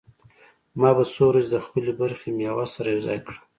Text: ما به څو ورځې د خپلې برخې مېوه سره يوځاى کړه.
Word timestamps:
ما 0.79 0.89
به 0.97 1.03
څو 1.13 1.23
ورځې 1.29 1.49
د 1.51 1.57
خپلې 1.65 1.91
برخې 2.01 2.29
مېوه 2.37 2.65
سره 2.73 2.87
يوځاى 2.95 3.19
کړه. 3.25 3.39